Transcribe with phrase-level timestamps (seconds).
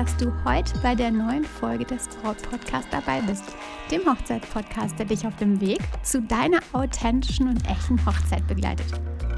[0.00, 3.44] dass du heute bei der neuen Folge des Braut Podcast dabei bist,
[3.90, 8.86] dem Hochzeitspodcast, der dich auf dem Weg zu deiner authentischen und echten Hochzeit begleitet.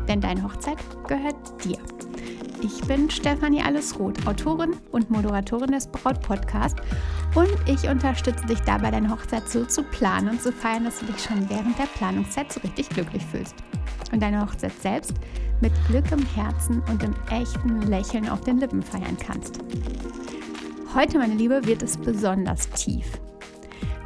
[0.06, 0.78] Denn deine Hochzeit
[1.08, 1.78] gehört dir.
[2.62, 6.78] Ich bin Stefanie Allesroth, Autorin und Moderatorin des Braut Podcast
[7.34, 11.06] und ich unterstütze dich dabei, deine Hochzeit so zu planen und zu feiern, dass du
[11.06, 13.56] dich schon während der Planungszeit so richtig glücklich fühlst.
[14.12, 15.14] Und deine Hochzeit selbst
[15.60, 19.58] mit Glück im Herzen und dem echten Lächeln auf den Lippen feiern kannst.
[20.94, 23.06] Heute, meine Liebe, wird es besonders tief.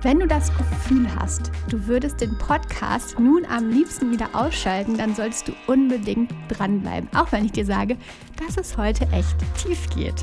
[0.03, 5.13] Wenn du das Gefühl hast, du würdest den Podcast nun am liebsten wieder ausschalten, dann
[5.13, 7.97] solltest du unbedingt dranbleiben, auch wenn ich dir sage,
[8.39, 10.15] dass es heute echt tief geht.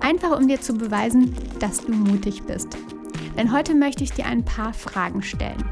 [0.00, 2.76] Einfach um dir zu beweisen, dass du mutig bist.
[3.38, 5.64] Denn heute möchte ich dir ein paar Fragen stellen.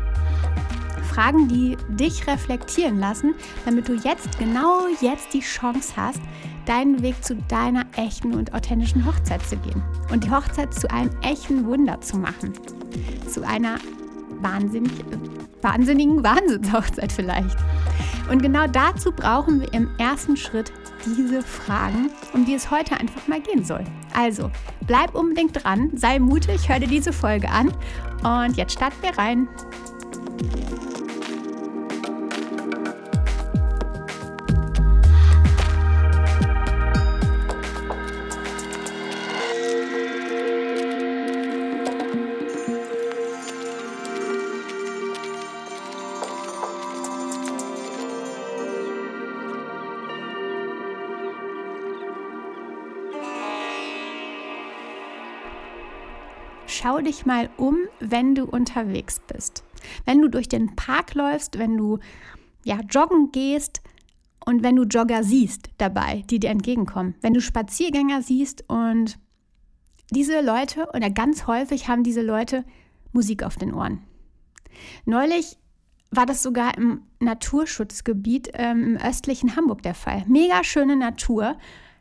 [1.13, 3.35] Fragen, die dich reflektieren lassen,
[3.67, 6.21] damit du jetzt, genau jetzt die Chance hast,
[6.69, 11.11] deinen Weg zu deiner echten und authentischen Hochzeit zu gehen und die Hochzeit zu einem
[11.23, 12.53] echten Wunder zu machen.
[13.27, 13.79] Zu einer
[14.41, 14.93] wahnsinnig,
[15.63, 17.57] wahnsinnigen Wahnsinnshochzeit vielleicht.
[18.31, 20.71] Und genau dazu brauchen wir im ersten Schritt
[21.07, 23.85] diese Fragen, um die es heute einfach mal gehen soll.
[24.15, 24.51] Also,
[24.87, 27.73] bleib unbedingt dran, sei mutig, hör dir diese Folge an
[28.23, 29.49] und jetzt starten wir rein.
[56.79, 59.65] Schau dich mal um, wenn du unterwegs bist.
[60.05, 61.99] Wenn du durch den Park läufst, wenn du
[62.65, 63.83] ja, joggen gehst
[64.45, 67.15] und wenn du Jogger siehst dabei, die dir entgegenkommen.
[67.21, 69.19] Wenn du Spaziergänger siehst und
[70.11, 72.65] diese Leute, oder ganz häufig haben diese Leute
[73.13, 74.03] Musik auf den Ohren.
[75.05, 75.59] Neulich
[76.11, 80.25] war das sogar im Naturschutzgebiet ähm, im östlichen Hamburg der Fall.
[80.27, 81.57] Mega schöne Natur,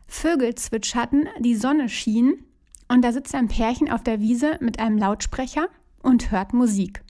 [0.08, 2.47] Vögel zwitscherten, die Sonne schien
[2.88, 5.68] und da sitzt ein Pärchen auf der Wiese mit einem Lautsprecher
[6.02, 7.04] und hört Musik.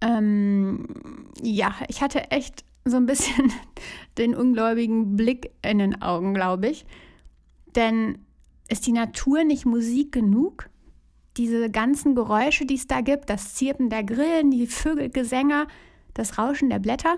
[0.00, 0.86] Ähm,
[1.42, 3.52] ja, ich hatte echt so ein bisschen
[4.18, 6.86] den ungläubigen Blick in den Augen, glaube ich.
[7.74, 8.18] Denn
[8.68, 10.70] ist die Natur nicht Musik genug?
[11.36, 15.66] Diese ganzen Geräusche, die es da gibt, das Zirpen der Grillen, die Vögelgesänge,
[16.14, 17.16] das Rauschen der Blätter.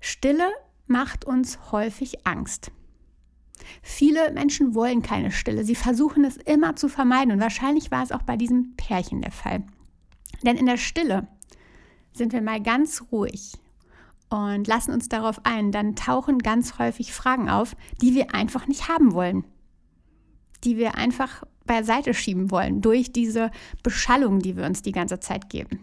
[0.00, 0.48] Stille
[0.86, 2.72] macht uns häufig Angst.
[3.82, 5.64] Viele Menschen wollen keine Stille.
[5.64, 7.32] Sie versuchen es immer zu vermeiden.
[7.32, 9.64] Und wahrscheinlich war es auch bei diesem Pärchen der Fall.
[10.42, 11.28] Denn in der Stille
[12.12, 13.52] sind wir mal ganz ruhig
[14.28, 15.72] und lassen uns darauf ein.
[15.72, 19.44] Dann tauchen ganz häufig Fragen auf, die wir einfach nicht haben wollen.
[20.64, 23.50] Die wir einfach beiseite schieben wollen durch diese
[23.82, 25.78] Beschallung, die wir uns die ganze Zeit geben.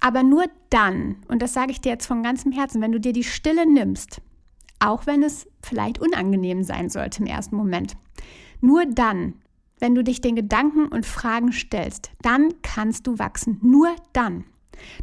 [0.00, 3.12] Aber nur dann, und das sage ich dir jetzt von ganzem Herzen, wenn du dir
[3.12, 4.20] die Stille nimmst,
[4.78, 7.96] auch wenn es vielleicht unangenehm sein sollte im ersten Moment.
[8.60, 9.34] Nur dann,
[9.78, 13.58] wenn du dich den Gedanken und Fragen stellst, dann kannst du wachsen.
[13.62, 14.44] Nur dann.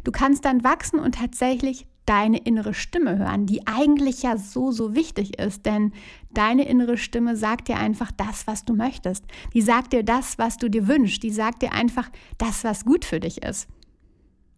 [0.04, 4.94] Du kannst dann wachsen und tatsächlich deine innere Stimme hören, die eigentlich ja so, so
[4.94, 5.92] wichtig ist, denn
[6.32, 9.24] deine innere Stimme sagt dir einfach das, was du möchtest.
[9.54, 11.22] Die sagt dir das, was du dir wünschst.
[11.22, 13.68] Die sagt dir einfach das, was gut für dich ist.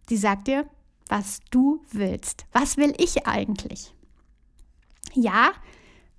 [0.09, 0.65] Die sagt dir,
[1.07, 2.45] was du willst.
[2.51, 3.93] Was will ich eigentlich?
[5.13, 5.51] Ja,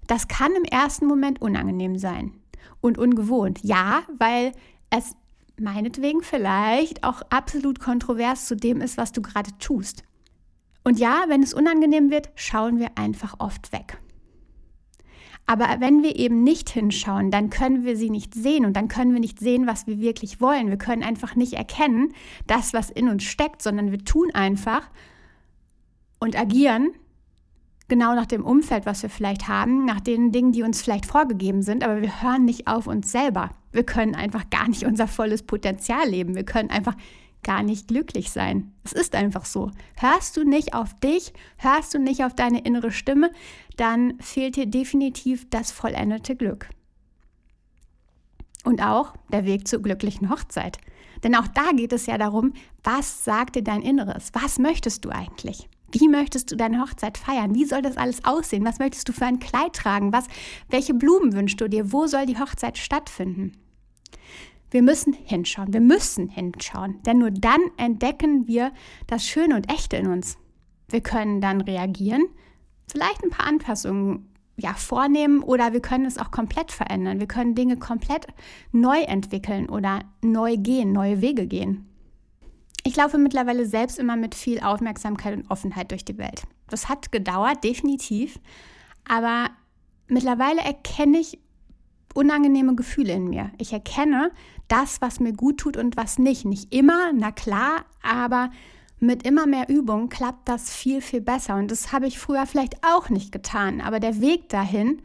[0.07, 2.33] das kann im ersten Moment unangenehm sein
[2.81, 3.61] und ungewohnt.
[3.63, 4.53] Ja, weil
[4.91, 5.15] es
[5.59, 10.05] meinetwegen vielleicht auch absolut kontrovers zu dem ist, was du gerade tust.
[10.85, 13.99] Und ja, wenn es unangenehm wird, schauen wir einfach oft weg.
[15.47, 19.13] Aber wenn wir eben nicht hinschauen, dann können wir sie nicht sehen und dann können
[19.13, 20.69] wir nicht sehen, was wir wirklich wollen.
[20.69, 22.13] Wir können einfach nicht erkennen,
[22.49, 24.91] das, was in uns steckt, sondern wir tun einfach
[26.19, 26.91] und agieren
[27.89, 31.63] genau nach dem Umfeld, was wir vielleicht haben, nach den Dingen, die uns vielleicht vorgegeben
[31.63, 33.51] sind, aber wir hören nicht auf uns selber.
[33.73, 36.35] Wir können einfach gar nicht unser volles Potenzial leben.
[36.35, 36.97] Wir können einfach
[37.43, 38.73] gar nicht glücklich sein.
[38.83, 39.71] Es ist einfach so.
[39.97, 43.31] Hörst du nicht auf dich, hörst du nicht auf deine innere Stimme,
[43.77, 46.69] dann fehlt dir definitiv das vollendete Glück.
[48.65, 50.79] Und auch der Weg zur glücklichen Hochzeit.
[51.23, 52.53] Denn auch da geht es ja darum,
[52.83, 54.31] was sagt dir dein Inneres?
[54.33, 55.69] Was möchtest du eigentlich?
[55.93, 57.55] Wie möchtest du deine Hochzeit feiern?
[57.55, 58.65] Wie soll das alles aussehen?
[58.65, 60.13] Was möchtest du für ein Kleid tragen?
[60.13, 60.27] Was,
[60.69, 61.93] welche Blumen wünschst du dir?
[61.93, 63.53] Wo soll die Hochzeit stattfinden?
[64.71, 68.73] Wir müssen hinschauen, wir müssen hinschauen, denn nur dann entdecken wir
[69.07, 70.39] das Schöne und Echte in uns.
[70.89, 72.25] Wir können dann reagieren,
[72.89, 77.21] vielleicht ein paar Anpassungen ja, vornehmen oder wir können es auch komplett verändern.
[77.21, 78.27] Wir können Dinge komplett
[78.73, 81.87] neu entwickeln oder neu gehen, neue Wege gehen.
[82.87, 86.45] Ich laufe mittlerweile selbst immer mit viel Aufmerksamkeit und Offenheit durch die Welt.
[86.69, 88.39] Das hat gedauert, definitiv.
[89.09, 89.51] Aber
[90.07, 91.41] mittlerweile erkenne ich
[92.15, 93.51] unangenehme Gefühle in mir.
[93.59, 94.31] Ich erkenne
[94.69, 96.45] das, was mir gut tut und was nicht.
[96.45, 98.51] Nicht immer, na klar, aber
[99.01, 101.57] mit immer mehr Übung klappt das viel, viel besser.
[101.57, 103.81] Und das habe ich früher vielleicht auch nicht getan.
[103.81, 105.03] Aber der Weg dahin,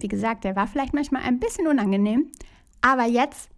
[0.00, 2.32] wie gesagt, der war vielleicht manchmal ein bisschen unangenehm.
[2.80, 3.48] Aber jetzt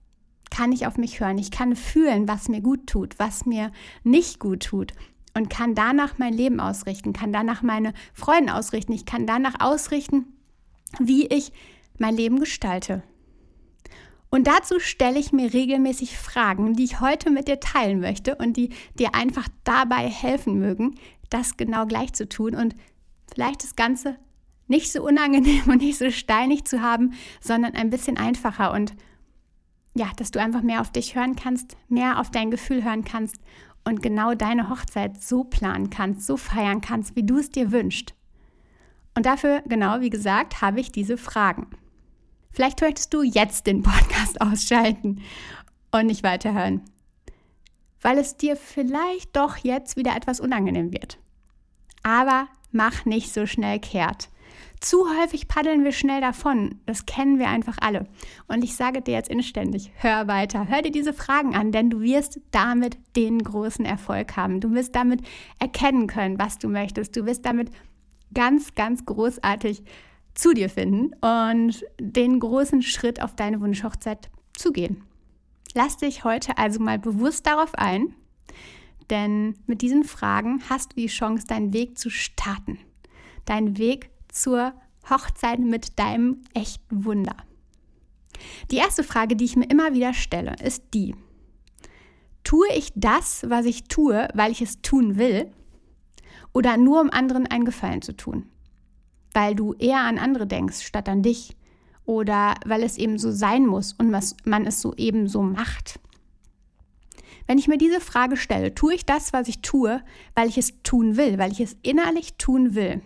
[0.58, 1.38] kann ich auf mich hören.
[1.38, 3.70] Ich kann fühlen, was mir gut tut, was mir
[4.02, 4.92] nicht gut tut.
[5.32, 8.92] Und kann danach mein Leben ausrichten, kann danach meine Freunde ausrichten.
[8.92, 10.26] Ich kann danach ausrichten,
[10.98, 11.52] wie ich
[11.98, 13.04] mein Leben gestalte.
[14.30, 18.56] Und dazu stelle ich mir regelmäßig Fragen, die ich heute mit dir teilen möchte und
[18.56, 20.96] die dir einfach dabei helfen mögen,
[21.30, 22.74] das genau gleich zu tun und
[23.32, 24.16] vielleicht das Ganze
[24.66, 28.94] nicht so unangenehm und nicht so steinig zu haben, sondern ein bisschen einfacher und
[29.98, 33.36] ja, dass du einfach mehr auf dich hören kannst, mehr auf dein Gefühl hören kannst
[33.84, 38.14] und genau deine Hochzeit so planen kannst, so feiern kannst, wie du es dir wünschst.
[39.14, 41.66] Und dafür, genau wie gesagt, habe ich diese Fragen.
[42.52, 45.20] Vielleicht möchtest du jetzt den Podcast ausschalten
[45.90, 46.82] und nicht weiterhören,
[48.00, 51.18] weil es dir vielleicht doch jetzt wieder etwas unangenehm wird.
[52.04, 54.28] Aber mach nicht so schnell kehrt.
[54.80, 56.80] Zu häufig paddeln wir schnell davon.
[56.86, 58.06] Das kennen wir einfach alle.
[58.46, 62.00] Und ich sage dir jetzt inständig, hör weiter, hör dir diese Fragen an, denn du
[62.00, 64.60] wirst damit den großen Erfolg haben.
[64.60, 65.22] Du wirst damit
[65.58, 67.16] erkennen können, was du möchtest.
[67.16, 67.70] Du wirst damit
[68.32, 69.82] ganz, ganz großartig
[70.34, 75.02] zu dir finden und den großen Schritt auf deine Wunschhochzeit zu gehen.
[75.74, 78.14] Lass dich heute also mal bewusst darauf ein,
[79.10, 82.78] denn mit diesen Fragen hast du die Chance, deinen Weg zu starten.
[83.44, 84.10] Deinen Weg
[84.40, 84.72] zur
[85.08, 87.36] Hochzeit mit deinem echten Wunder.
[88.70, 91.16] Die erste Frage, die ich mir immer wieder stelle, ist die,
[92.44, 95.50] tue ich das, was ich tue, weil ich es tun will
[96.52, 98.48] oder nur um anderen einen Gefallen zu tun?
[99.38, 101.56] weil du eher an andere denkst statt an dich
[102.04, 106.00] oder weil es eben so sein muss und was man es so eben so macht.
[107.46, 110.02] Wenn ich mir diese Frage stelle, tue ich das, was ich tue,
[110.34, 113.00] weil ich es tun will, weil ich es innerlich tun will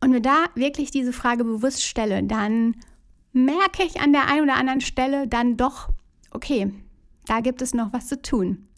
[0.00, 2.76] und mir da wirklich diese Frage bewusst stelle, dann
[3.32, 5.88] merke ich an der einen oder anderen Stelle dann doch,
[6.30, 6.72] okay,
[7.26, 8.68] da gibt es noch was zu tun.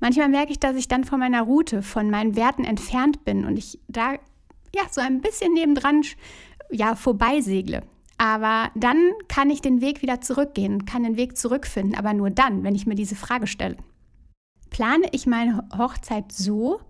[0.00, 3.56] Manchmal merke ich, dass ich dann von meiner Route, von meinen Werten entfernt bin und
[3.56, 4.14] ich da
[4.74, 6.02] ja, so ein bisschen nebendran
[6.70, 7.82] ja, vorbeisegle.
[8.18, 12.62] Aber dann kann ich den Weg wieder zurückgehen, kann den Weg zurückfinden, aber nur dann,
[12.62, 13.76] wenn ich mir diese Frage stelle.
[14.68, 16.80] Plane ich meine Hochzeit so,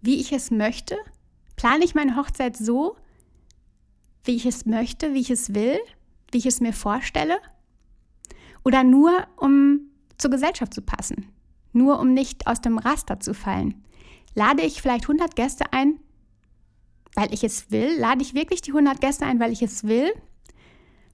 [0.00, 0.96] wie ich es möchte?
[1.56, 2.96] Plane ich meine Hochzeit so,
[4.24, 5.78] wie ich es möchte, wie ich es will,
[6.30, 7.38] wie ich es mir vorstelle?
[8.64, 9.80] Oder nur, um
[10.18, 11.32] zur Gesellschaft zu passen?
[11.72, 13.84] Nur, um nicht aus dem Raster zu fallen?
[14.34, 15.98] Lade ich vielleicht 100 Gäste ein,
[17.14, 17.96] weil ich es will?
[17.98, 20.12] Lade ich wirklich die 100 Gäste ein, weil ich es will?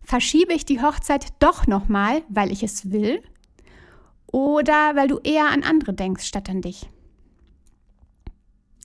[0.03, 3.23] Verschiebe ich die Hochzeit doch nochmal, weil ich es will?
[4.27, 6.89] Oder weil du eher an andere denkst statt an dich?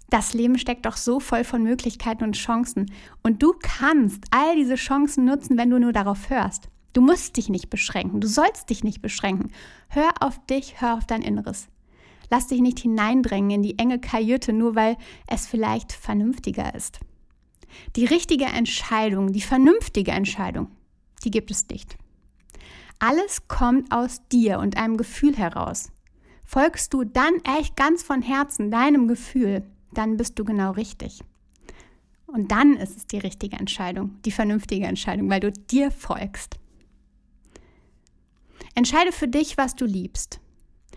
[0.09, 2.91] Das Leben steckt doch so voll von Möglichkeiten und Chancen.
[3.23, 6.69] Und du kannst all diese Chancen nutzen, wenn du nur darauf hörst.
[6.93, 8.21] Du musst dich nicht beschränken.
[8.21, 9.51] Du sollst dich nicht beschränken.
[9.89, 11.67] Hör auf dich, hör auf dein Inneres.
[12.29, 14.97] Lass dich nicht hineindrängen in die enge Kajüte, nur weil
[15.27, 16.99] es vielleicht vernünftiger ist.
[17.95, 20.71] Die richtige Entscheidung, die vernünftige Entscheidung,
[21.23, 21.97] die gibt es nicht.
[22.99, 25.91] Alles kommt aus dir und einem Gefühl heraus.
[26.43, 31.21] Folgst du dann echt ganz von Herzen deinem Gefühl, dann bist du genau richtig.
[32.27, 36.57] Und dann ist es die richtige Entscheidung, die vernünftige Entscheidung, weil du dir folgst.
[38.75, 40.39] Entscheide für dich, was du liebst.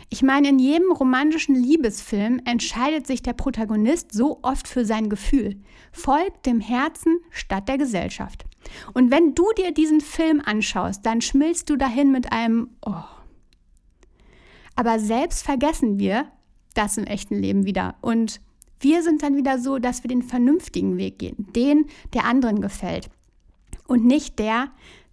[0.09, 5.61] Ich meine, in jedem romantischen Liebesfilm entscheidet sich der Protagonist so oft für sein Gefühl,
[5.93, 8.45] folgt dem Herzen statt der Gesellschaft.
[8.93, 13.05] Und wenn du dir diesen Film anschaust, dann schmilzt du dahin mit einem Oh.
[14.75, 16.27] Aber selbst vergessen wir
[16.75, 17.97] das im echten Leben wieder.
[18.01, 18.41] Und
[18.81, 23.11] wir sind dann wieder so, dass wir den vernünftigen Weg gehen, den, der anderen gefällt.
[23.87, 24.71] Und nicht der,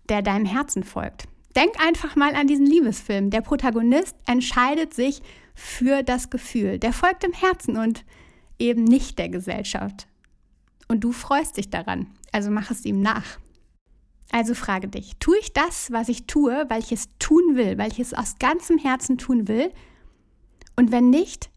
[0.09, 1.27] der deinem Herzen folgt.
[1.55, 3.29] Denk einfach mal an diesen Liebesfilm.
[3.29, 5.21] Der Protagonist entscheidet sich
[5.55, 6.79] für das Gefühl.
[6.79, 8.05] Der folgt dem Herzen und
[8.59, 10.07] eben nicht der Gesellschaft.
[10.87, 13.39] Und du freust dich daran, also mach es ihm nach.
[14.31, 17.91] Also frage dich, tue ich das, was ich tue, weil ich es tun will, weil
[17.91, 19.71] ich es aus ganzem Herzen tun will?
[20.75, 21.49] Und wenn nicht,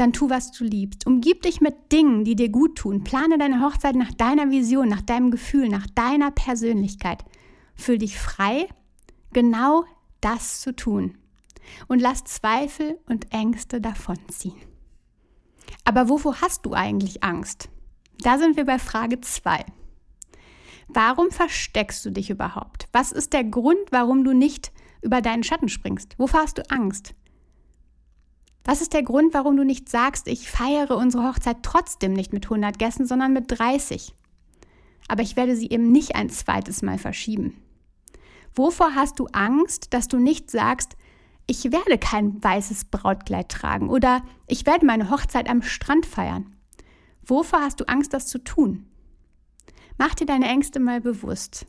[0.00, 1.06] dann tu, was du liebst.
[1.06, 3.04] Umgib dich mit Dingen, die dir gut tun.
[3.04, 7.24] Plane deine Hochzeit nach deiner Vision, nach deinem Gefühl, nach deiner Persönlichkeit.
[7.74, 8.68] Fühl dich frei,
[9.32, 9.84] genau
[10.20, 11.18] das zu tun.
[11.86, 14.56] Und lass Zweifel und Ängste davonziehen.
[15.84, 17.68] Aber wovor hast du eigentlich Angst?
[18.20, 19.64] Da sind wir bei Frage 2.
[20.88, 22.88] Warum versteckst du dich überhaupt?
[22.92, 26.18] Was ist der Grund, warum du nicht über deinen Schatten springst?
[26.18, 27.14] Wovor hast du Angst?
[28.68, 32.44] Was ist der Grund, warum du nicht sagst, ich feiere unsere Hochzeit trotzdem nicht mit
[32.44, 34.14] 100 Gästen, sondern mit 30?
[35.08, 37.56] Aber ich werde sie eben nicht ein zweites Mal verschieben.
[38.54, 40.98] Wovor hast du Angst, dass du nicht sagst,
[41.46, 46.54] ich werde kein weißes Brautkleid tragen oder ich werde meine Hochzeit am Strand feiern?
[47.24, 48.84] Wovor hast du Angst, das zu tun?
[49.96, 51.64] Mach dir deine Ängste mal bewusst.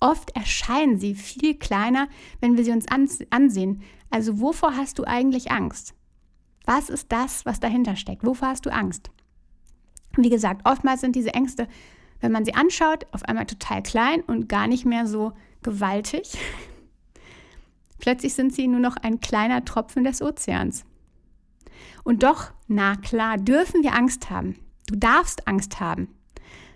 [0.00, 2.08] Oft erscheinen sie viel kleiner,
[2.42, 2.84] wenn wir sie uns
[3.30, 3.80] ansehen.
[4.10, 5.95] Also wovor hast du eigentlich Angst?
[6.66, 8.26] Was ist das, was dahinter steckt?
[8.26, 9.10] Wovor hast du Angst?
[10.16, 11.68] Wie gesagt, oftmals sind diese Ängste,
[12.20, 15.32] wenn man sie anschaut, auf einmal total klein und gar nicht mehr so
[15.62, 16.36] gewaltig.
[17.98, 20.84] Plötzlich sind sie nur noch ein kleiner Tropfen des Ozeans.
[22.02, 24.56] Und doch, na klar, dürfen wir Angst haben.
[24.88, 26.08] Du darfst Angst haben.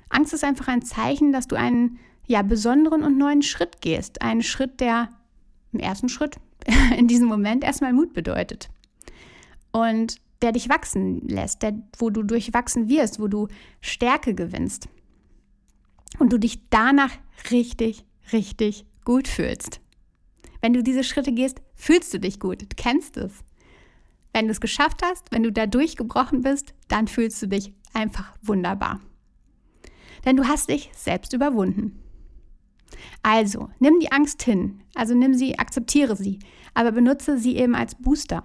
[0.08, 4.22] Angst ist einfach ein Zeichen, dass du einen ja, besonderen und neuen Schritt gehst.
[4.22, 5.08] Einen Schritt, der
[5.72, 6.36] im ersten Schritt
[6.96, 8.70] in diesem Moment erstmal Mut bedeutet
[9.72, 13.48] und der dich wachsen lässt, der, wo du durchwachsen wirst, wo du
[13.80, 14.88] Stärke gewinnst
[16.18, 17.12] und du dich danach
[17.50, 19.80] richtig, richtig gut fühlst.
[20.60, 23.44] Wenn du diese Schritte gehst, fühlst du dich gut, du kennst es.
[24.32, 28.32] Wenn du es geschafft hast, wenn du da durchgebrochen bist, dann fühlst du dich einfach
[28.42, 29.00] wunderbar.
[30.24, 32.02] Denn du hast dich selbst überwunden.
[33.22, 36.38] Also, nimm die Angst hin, also nimm sie, akzeptiere sie,
[36.74, 38.44] aber benutze sie eben als Booster.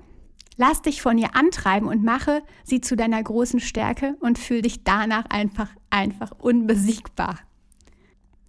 [0.57, 4.83] Lass dich von ihr antreiben und mache sie zu deiner großen Stärke und fühl dich
[4.83, 7.39] danach einfach, einfach unbesiegbar.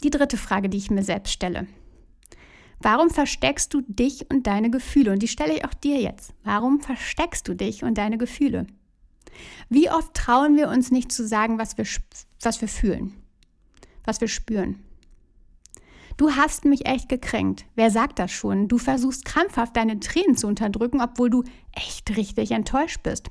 [0.04, 1.66] Die dritte Frage, die ich mir selbst stelle.
[2.80, 5.12] Warum versteckst du dich und deine Gefühle?
[5.12, 6.34] Und die stelle ich auch dir jetzt.
[6.44, 8.66] Warum versteckst du dich und deine Gefühle?
[9.68, 11.86] Wie oft trauen wir uns nicht zu sagen, was wir,
[12.40, 13.14] was wir fühlen,
[14.04, 14.85] was wir spüren?
[16.16, 17.66] Du hast mich echt gekränkt.
[17.74, 18.68] Wer sagt das schon?
[18.68, 23.30] Du versuchst krampfhaft deine Tränen zu unterdrücken, obwohl du echt richtig enttäuscht bist.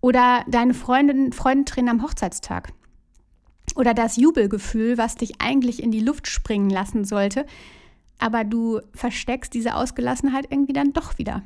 [0.00, 2.72] Oder deine Freundin, Freundentränen am Hochzeitstag.
[3.76, 7.46] Oder das Jubelgefühl, was dich eigentlich in die Luft springen lassen sollte,
[8.18, 11.42] aber du versteckst diese Ausgelassenheit irgendwie dann doch wieder.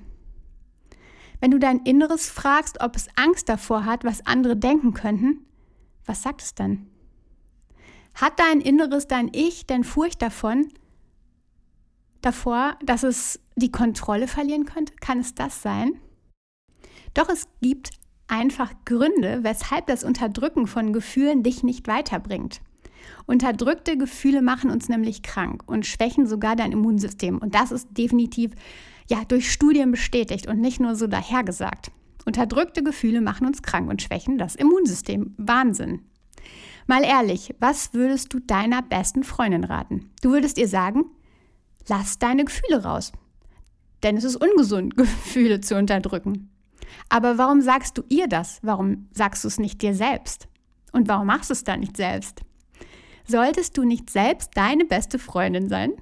[1.41, 5.47] Wenn du dein Inneres fragst, ob es Angst davor hat, was andere denken könnten,
[6.05, 6.90] was sagt es dann?
[8.15, 10.69] Hat dein Inneres, dein Ich denn Furcht davon,
[12.21, 14.95] davor, dass es die Kontrolle verlieren könnte?
[15.01, 15.93] Kann es das sein?
[17.15, 17.91] Doch es gibt
[18.29, 22.61] einfach Gründe, weshalb das Unterdrücken von Gefühlen dich nicht weiterbringt.
[23.27, 27.39] Unterdrückte Gefühle machen uns nämlich krank und schwächen sogar dein Immunsystem.
[27.39, 28.53] Und das ist definitiv
[29.09, 31.91] ja durch Studien bestätigt und nicht nur so dahergesagt.
[32.27, 35.35] Unterdrückte Gefühle machen uns krank und schwächen das Immunsystem.
[35.37, 36.03] Wahnsinn.
[36.87, 40.11] Mal ehrlich, was würdest du deiner besten Freundin raten?
[40.23, 41.05] Du würdest ihr sagen,
[41.89, 43.13] lass deine Gefühle raus.
[44.03, 46.51] Denn es ist ungesund, Gefühle zu unterdrücken.
[47.09, 48.59] Aber warum sagst du ihr das?
[48.63, 50.49] Warum sagst du es nicht dir selbst?
[50.93, 52.41] Und warum machst du es dann nicht selbst?
[53.27, 55.93] Solltest du nicht selbst deine beste Freundin sein?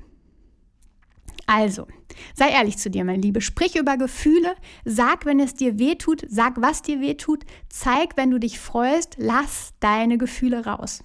[1.47, 1.87] Also,
[2.35, 3.41] sei ehrlich zu dir, meine Liebe.
[3.41, 4.55] Sprich über Gefühle.
[4.85, 6.25] Sag, wenn es dir weh tut.
[6.29, 7.45] Sag, was dir weh tut.
[7.69, 9.17] Zeig, wenn du dich freust.
[9.19, 11.05] Lass deine Gefühle raus.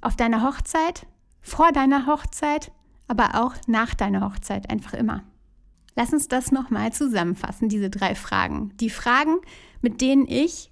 [0.00, 1.06] Auf deiner Hochzeit,
[1.40, 2.72] vor deiner Hochzeit,
[3.06, 4.70] aber auch nach deiner Hochzeit.
[4.70, 5.22] Einfach immer.
[5.94, 8.72] Lass uns das nochmal zusammenfassen, diese drei Fragen.
[8.80, 9.38] Die Fragen,
[9.82, 10.70] mit denen ich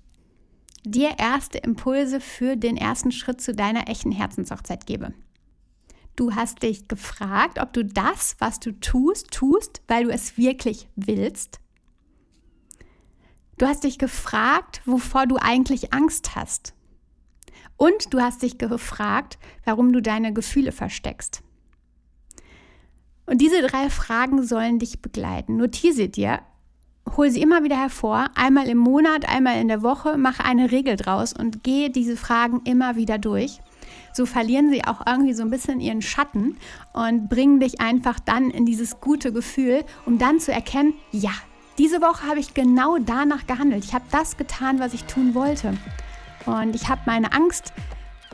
[0.85, 5.13] dir erste Impulse für den ersten Schritt zu deiner echten Herzenshochzeit gebe.
[6.21, 10.87] Du hast dich gefragt, ob du das, was du tust, tust, weil du es wirklich
[10.95, 11.61] willst.
[13.57, 16.75] Du hast dich gefragt, wovor du eigentlich Angst hast.
[17.79, 21.43] Und du hast dich gefragt, warum du deine Gefühle versteckst.
[23.25, 25.57] Und diese drei Fragen sollen dich begleiten.
[25.57, 26.41] Notiere sie dir,
[27.17, 30.97] hol sie immer wieder hervor, einmal im Monat, einmal in der Woche, mach eine Regel
[30.97, 33.63] draus und gehe diese Fragen immer wieder durch
[34.13, 36.57] so verlieren sie auch irgendwie so ein bisschen ihren Schatten
[36.93, 41.33] und bringen dich einfach dann in dieses gute Gefühl, um dann zu erkennen, ja,
[41.79, 43.85] diese Woche habe ich genau danach gehandelt.
[43.85, 45.75] Ich habe das getan, was ich tun wollte.
[46.45, 47.73] Und ich habe meine Angst,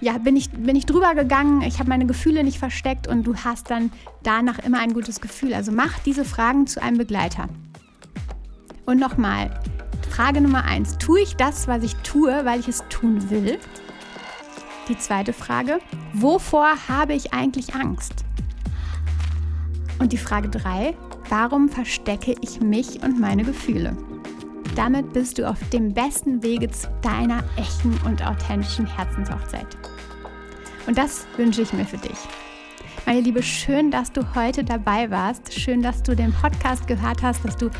[0.00, 3.36] ja, bin ich, bin ich drüber gegangen, ich habe meine Gefühle nicht versteckt und du
[3.36, 3.92] hast dann
[4.22, 5.54] danach immer ein gutes Gefühl.
[5.54, 7.48] Also mach diese Fragen zu einem Begleiter.
[8.84, 9.50] Und nochmal,
[10.10, 13.58] Frage Nummer eins, tue ich das, was ich tue, weil ich es tun will?
[14.88, 15.80] Die zweite Frage,
[16.12, 18.24] wovor habe ich eigentlich Angst?
[19.98, 20.94] Und die Frage drei,
[21.28, 23.96] warum verstecke ich mich und meine Gefühle?
[24.76, 29.66] Damit bist du auf dem besten Wege zu deiner echten und authentischen Herzenshochzeit.
[30.86, 32.18] Und das wünsche ich mir für dich.
[33.06, 35.52] Meine Liebe, schön, dass du heute dabei warst.
[35.52, 37.70] Schön, dass du den Podcast gehört hast, dass du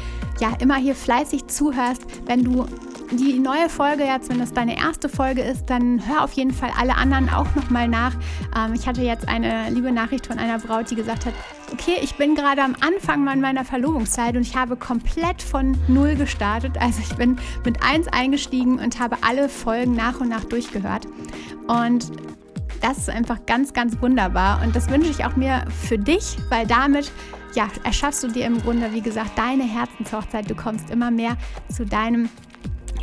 [0.40, 2.02] ja immer hier fleißig zuhörst.
[2.26, 2.66] Wenn du
[3.12, 6.70] die neue Folge jetzt, wenn das deine erste Folge ist, dann hör auf jeden Fall
[6.78, 8.14] alle anderen auch nochmal nach.
[8.56, 11.34] Ähm, ich hatte jetzt eine liebe Nachricht von einer Braut, die gesagt hat,
[11.72, 16.76] okay, ich bin gerade am Anfang meiner Verlobungszeit und ich habe komplett von Null gestartet.
[16.80, 21.06] Also ich bin mit eins eingestiegen und habe alle Folgen nach und nach durchgehört.
[21.66, 22.10] Und
[22.80, 26.66] das ist einfach ganz, ganz wunderbar und das wünsche ich auch mir für dich, weil
[26.66, 27.10] damit
[27.54, 30.48] ja, erschaffst du dir im Grunde, wie gesagt, deine Herzenshochzeit.
[30.48, 31.38] Du kommst immer mehr
[31.74, 32.28] zu deinem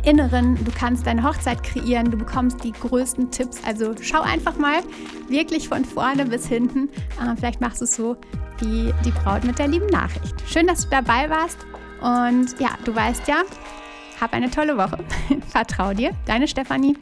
[0.04, 0.62] Inneren.
[0.64, 3.58] Du kannst deine Hochzeit kreieren, du bekommst die größten Tipps.
[3.64, 4.80] Also schau einfach mal
[5.28, 6.88] wirklich von vorne bis hinten.
[7.20, 8.16] Äh, vielleicht machst du es so
[8.58, 10.34] wie die Braut mit der lieben Nachricht.
[10.46, 11.58] Schön, dass du dabei warst.
[12.00, 13.42] Und ja, du weißt ja,
[14.20, 14.98] hab eine tolle Woche.
[15.48, 16.96] Vertrau dir, deine Stefanie.